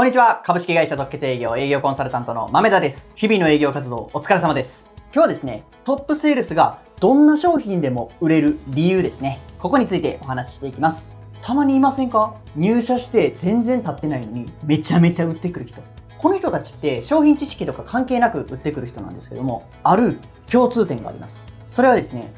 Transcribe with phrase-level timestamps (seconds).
[0.00, 0.40] こんにちは。
[0.46, 3.12] 株式会社特決営業営業コンサルタントの豆田です。
[3.18, 4.88] 日々の営業活動お疲れ様です。
[5.12, 9.40] 今日はですね、トップセールスがどんな商品でも売れる理由ですね。
[9.58, 11.18] ここについてお話ししていきます。
[11.42, 12.34] たまにいませんか？
[12.56, 15.82] 入社して全然経ってないのにめちゃめちゃ売ってくる人。
[16.16, 20.18] この人たちって商品知識とか関係なく売ってくる人なんですけども、ある
[20.50, 21.54] 共通点があります。
[21.66, 22.32] それはですね、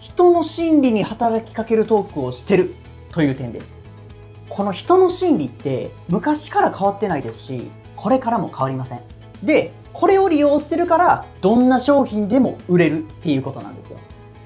[0.00, 2.74] 人の心理に働きかけるトークをしてる
[3.10, 3.82] という点です。
[4.48, 9.00] この人の心理って昔から変わってないですし、これからも変わりません。
[9.42, 13.98] で、これを利用してるから、どんな商品でも売れるっていうことなんですよ。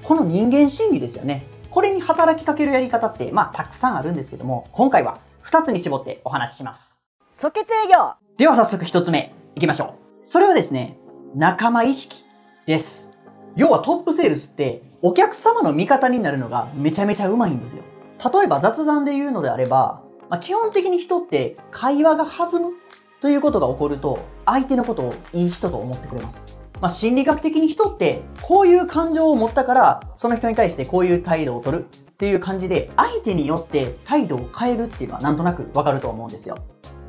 [0.03, 1.45] この人間心理ですよね。
[1.69, 6.99] これに働きかけるやり方って、まあ、たくさんあるんですけども、今回は2つに絞ってお話しします。
[7.27, 9.89] 即決営業では早速1つ目、いきましょう。
[10.23, 10.97] それはですね、
[11.35, 12.23] 仲間意識
[12.65, 13.11] です。
[13.55, 17.83] 要はトップセールスって、お客様の味方になるのがめちゃめちゃうまいんですよ。
[18.23, 22.73] 例えば雑談で言うのであれば、まあ、基本的に人って会話が弾む
[23.21, 26.59] ということが起こると、相手のことをいい人と思ってくれます。
[26.79, 36.55] まあ、心理学的に人ってこういう感情を持ったからその人に対してこういう態度を取るっていう感じで相手によって態度を変えるっていうのはなんとなくわかると思うんですよ。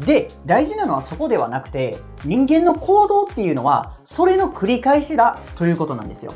[0.06, 6.33] で、大事なのはそこではなくて人間の行動っていうのはそれの繰り返しだということなんですよ。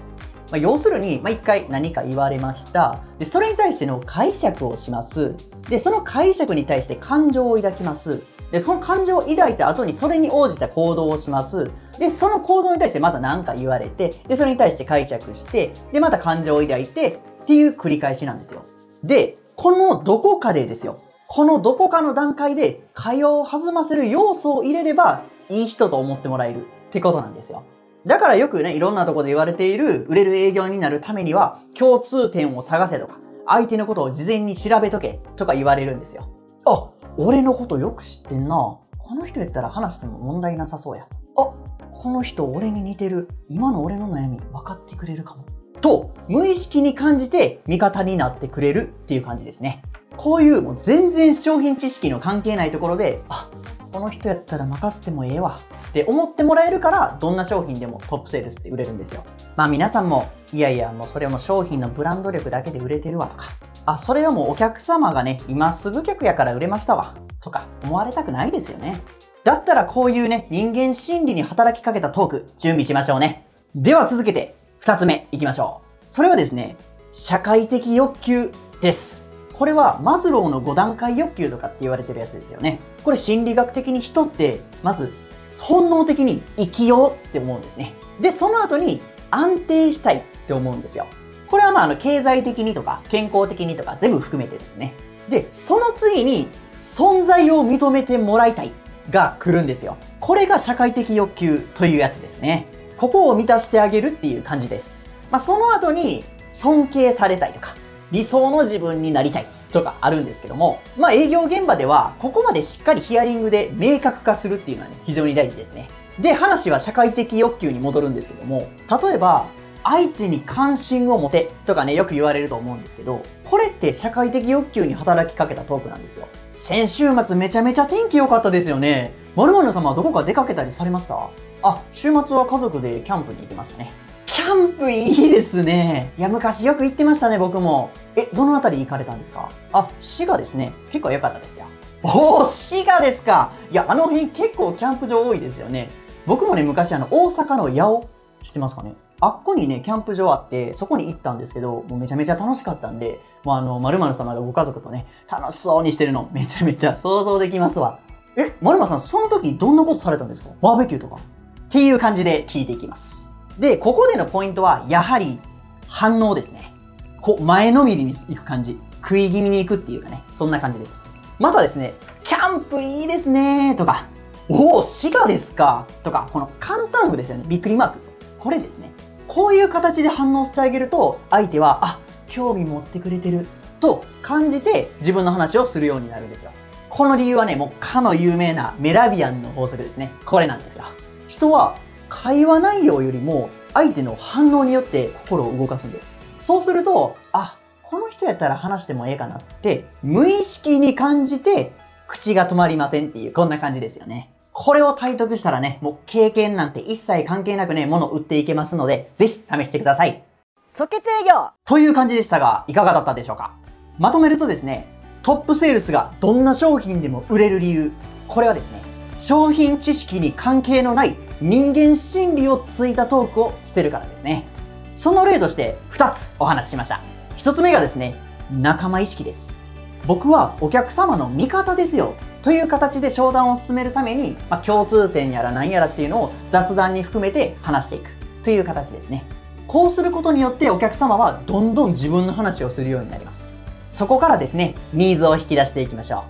[0.52, 3.00] まあ、要するに、まあ、一回何か言われました。
[3.18, 5.34] で、それに対しての解釈をします。
[5.70, 8.22] で、その解釈に対して感情を抱きます。
[8.50, 11.70] で、その感情を抱いた後にそれに応じた行動をします。
[11.98, 18.64] で、その行動に対してまた何か言われて、で、それに対して解釈して、で、また感情を抱いてっていう繰り返しなんですよ。
[19.02, 21.00] で、このどこかでですよ。
[21.28, 27.64] このどこかの段階で会話を弾ませる要素を入れればいい人と思ってもらえるってことなんですよ。
[28.06, 36.28] だからよくね、いろんなとこで言われている売れる営業になるためには共通点を探せとか、相手のことを事前に調べとけとか言われるんですよ。
[36.64, 38.78] あ、俺のことよく知ってんな。
[38.98, 41.06] この人やったら話しても問題なさそうや。
[41.36, 41.52] あ、
[41.90, 43.28] この人俺に似てる。
[43.48, 45.44] 今の俺の悩み分かってくれるかも。
[45.80, 49.82] と、無意識に感じて味方になってくれるっていう感じですね。
[50.16, 53.50] こういうもう全然商品知識の関係ないところで、あ、
[53.92, 55.58] この人やったら任せてもええわ。
[55.90, 59.24] って思ってもらえるからどんな商品でもトップセールスって売れるんですよ。
[59.56, 63.46] まあ皆さんもいやいやもうそれも商品のブランド力だけで売れてるわとか。
[63.84, 67.14] あそれはもうお客様がね今すぐ客やから売れましたわ。
[67.40, 69.00] とか思われたくないですよね。
[69.44, 73.46] だったらこういうね人間心理に働きかけたトーク準備しましょうね。
[73.74, 76.04] では続けて2つ目いきましょう。
[76.06, 76.76] それはですね
[77.12, 79.21] 社会的欲求です。
[79.52, 82.80] これはマズローの5段階欲求とかって言われてるやつですよね。
[83.04, 85.12] これ心理学的に人ってまず
[85.58, 87.94] 本能的に生きようって思うんですね。
[88.20, 91.06] で、その後に安定したいって思うんですよ。
[91.46, 94.94] これはまああの経済的にとか健康的にとか全部含めてですね。
[95.28, 96.48] で、その次に
[96.80, 98.72] 存在を認めてもらいたい
[99.10, 99.96] が来るんですよ。
[100.20, 102.66] これが社会的欲求というやつですね。
[102.96, 105.08] ここを満たしてあげるっていう感じです。
[105.30, 107.74] まあ、その後に尊敬されたいとか、
[108.12, 115.88] 理想の自分になりたいとかあるんですけども、まあ営業現場ではここまでしっかりヒアリングで明確化するっていうのはね、非常に大事ですね。
[116.20, 118.68] で、話は社会的欲求に戻るんですけども、
[119.02, 119.46] 例えば、
[119.84, 126.28] 相手に関心を持てとかね、よく言われると思うんですけど、これって社会的欲求に働きかけたトークなんですよ。
[126.52, 129.12] 先週末めちゃめちゃ天気良かったですよね。
[129.34, 131.30] まるまる様はどこか出かけたりされました？
[131.62, 133.90] あ、週末は家族でキャンプに行きましたね。
[134.32, 136.14] キャンプいいですね。
[136.16, 137.90] いや、昔よく行ってましたね、僕も。
[138.16, 139.50] え、どの辺り行かれたんですか？
[139.74, 140.72] あ、滋賀ですね。
[140.90, 141.66] 結構良かったですよ。
[142.02, 143.52] おー、滋賀ですか。
[143.70, 145.90] いや、あの辺結構キャンプ場多いですよね。
[146.26, 148.08] 僕もね、昔あの、大阪の八尾、
[148.42, 148.94] 知ってますかね？
[149.20, 157.98] あっこにね、キャンプ場あって、そこに行ったんですけど、もうめちゃめちゃ楽しかったんで、もうあの、まるまる様がご家族とね、楽しそうにしてるの、めちゃめちゃ想像できますわ。
[158.38, 160.48] え、まるまるさん、その時どんなことされたんですか？
[160.62, 163.30] バーベキューとかっていう感じで聞いていきます。
[163.58, 165.40] で、ここでのポイントは、やはり
[165.88, 166.72] 反応ですね。
[167.20, 168.78] こう、前のめりに行く感じ。
[169.02, 171.04] 食い気味に行くっていうかね、そんな感じです。
[171.38, 174.06] またですね、キャンプいいですねとか、
[174.48, 177.44] おお、滋賀ですかとか、この簡単符ですよね。
[177.46, 177.98] びっくりマーク。
[178.38, 178.90] これですね。
[179.26, 181.98] こういう形で反応してあげると、相手は、あ、
[182.28, 183.46] 興味持ってくれてる
[183.78, 186.50] と感じて自分の話をするようになるんですよ。
[186.88, 190.10] この理由はね、もうかの有名なメラビアンの法則ですね。
[190.24, 190.84] これなんですよ。
[191.28, 191.76] 人は
[192.14, 196.12] 会話内容よりも相手の反応によって心を動かすんです。
[196.38, 201.72] そうすると、あ、この人やったら話してもええかなって無意識に感じて
[202.06, 204.28] 口が止まりませんっていうこんな感じですよね。
[204.52, 210.22] これを体得したらね、もう経験なんて一切関係なくね、物を売っていけますので、ぜひ試してください。
[210.64, 213.54] 即決営業という感じでしたが、いかがだったでしょうか？
[213.98, 214.86] まとめるとですね、
[215.22, 217.90] トップセールスがどんな商品でも売れる理由、
[218.28, 218.82] これはですね、
[219.18, 224.46] 商品知識に関係のない人間心理をついたトークをしてるからですね。
[224.94, 227.02] その例として2つお話ししました。
[227.36, 228.14] 1つ目がですね、
[228.52, 229.60] 仲間意識です。
[230.06, 238.10] 僕はお客様の味方ですよという形で商談を進めるために、まあ、共通点やら何やらっていうのを雑談に含めて話していく
[238.42, 239.24] という形ですね。
[239.66, 243.58] こうすることによってお客様はどんどん自分の話をするようになります。
[243.90, 246.24] そこからですね、ニーズを引き出していきましょ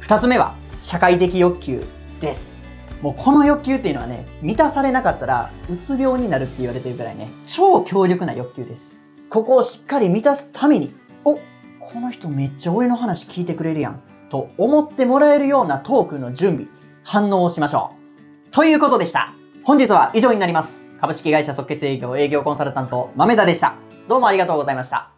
[0.00, 0.04] う。
[0.04, 1.84] 2つ目は社会的欲求
[2.20, 2.65] です。
[3.02, 9.00] もうこの欲求っていうのはね、満たされなかったらうつ病になるって言われてるぐらいね、超強力な欲求です。
[9.28, 10.94] ここをしっかり満たすために、
[11.24, 14.00] おこの人めっちゃ俺の話聞いてくれるやん。
[14.28, 16.66] と思ってもらえるようなトークの準備、
[17.04, 17.92] 反応をしましょ
[18.48, 18.50] う。
[18.50, 19.32] ということでした。
[19.62, 20.84] 本日は以上になります。
[21.00, 23.74] 株式会社即決営業営業コンサルタント、豆田でした。
[24.08, 25.15] どうもありがとうございました。